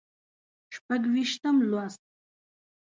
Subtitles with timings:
[0.73, 2.01] شپږ ویشتم لوست